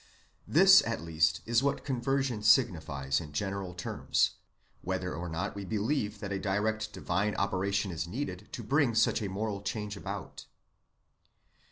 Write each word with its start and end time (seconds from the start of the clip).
This 0.47 0.81
at 0.87 1.01
least 1.01 1.41
is 1.45 1.61
what 1.61 1.85
conversion 1.85 2.41
signifies 2.41 3.21
in 3.21 3.33
general 3.33 3.75
terms, 3.75 4.31
whether 4.81 5.13
or 5.13 5.29
not 5.29 5.53
we 5.55 5.63
believe 5.63 6.21
that 6.21 6.31
a 6.33 6.39
direct 6.39 6.91
divine 6.91 7.35
operation 7.35 7.91
is 7.91 8.07
needed 8.07 8.49
to 8.53 8.63
bring 8.63 8.95
such 8.95 9.21
a 9.21 9.29
moral 9.29 9.61
change 9.61 9.95
about. 9.95 10.47